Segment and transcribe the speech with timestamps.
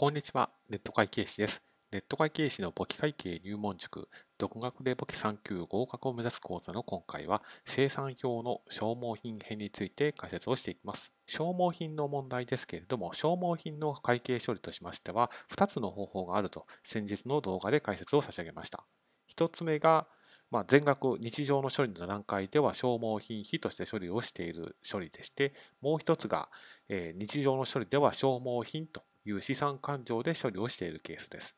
[0.00, 1.60] こんにちは、ネット会計士です。
[1.90, 11.10] ネット会計士の簿記会計入門塾、独学で簿記3級合格を目指す講座の今回は、生産表の消耗品編について解説をしていきます。
[11.26, 18.84] 消耗品の問題ですけれども、消耗品の会計処理としましては、2つの方法があると、先日の動画で解説を差し上げました。
[19.36, 20.06] 1つ目が、
[20.52, 26.50] まあ、全額日常の処理の段階では消耗品費として処理をしている処理でして、もう一つが、
[26.88, 31.54] えー、日常の処理では消耗品という資産勘定で処理をしているケースです。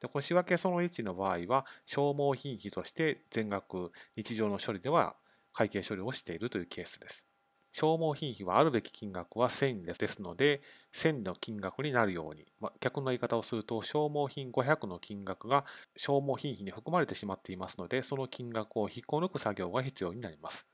[0.00, 5.16] でこの仕分けその1の場合は、消耗品費として全額日常の処理では
[5.52, 7.26] 会計処理をしているというケースです。
[7.72, 15.64] 消耗品費はあるべき金額は1000ですので、1000の金額になるように、まあ、逆の言い方をすると、消耗品500の金額が
[15.96, 20.66] 消耗品費に含まれてしまっていますので、その金額を引っこ抜く作業が必要になります。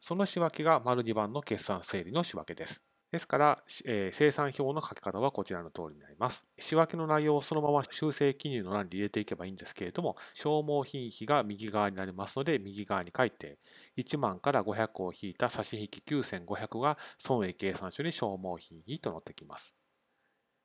[0.00, 2.82] その仕分けが丸2番の決算整理の仕分けです。
[3.12, 6.42] ですから、えー、生産表の書き方はこちらの通りになります。
[6.58, 13.58] 仕分けの内容をそのまま修正記入の欄に入れていけばいいんですけれども、消耗品費が右側になりますので、右側に書いて、
[13.98, 19.74] 1万から500を引いた差し引き9500が損益計算書に消耗品費と載ってきます。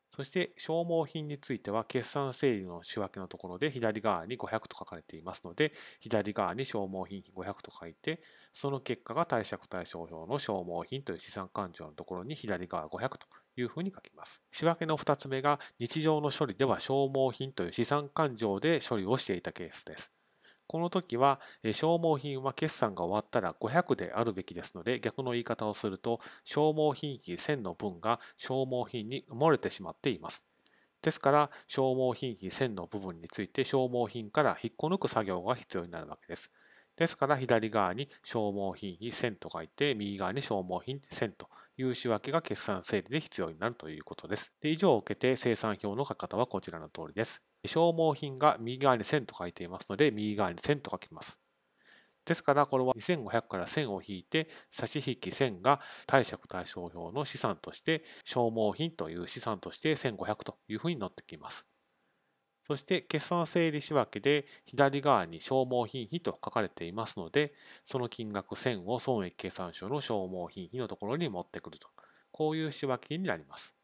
[0.10, 8.22] そして消耗品については決算整理の仕分けのところで左側に500と書かれていますので左側に消耗品500と書いて
[8.54, 14.42] その結果が貸借対照表の消耗品という資産勘定のところに左側500というふうに書きます。
[14.52, 20.17] 仕分けの2つ目が日常の処理では消耗品という資産勘定で処理をしていたケースです。
[20.68, 30.46] この時は消耗品は決算が終わったら500であるべきですので逆の言い方をすると消耗品費1000の分が消耗品に埋もれてしまっています。
[31.02, 36.52] ですから消耗品費1000の部分について消耗品から引っこ抜く作業が必要になるわけです。
[36.98, 44.52] ですから左側に消耗品費1000と書いて右側に消耗品1000という仕分けが決算整理で必要になるということです。
[44.62, 47.47] で以上を受けて生産表の書き方はこちらの通りです。
[47.66, 51.40] 消耗品が右側に1000と書いていますので、右側に1000と書きます。
[52.26, 61.68] ですから、これは2500から1000を引いて、差し引き1000が貸借対照表の資産として、消耗品という資産として1500というふうに載ってきます。
[62.64, 67.54] そして、決算整理仕分けで左側に消耗品費と書かれていますので、
[67.86, 71.90] その金額1000を損益計算書の消耗品費のところに持ってくると。
[72.32, 73.77] こういう仕分けになります。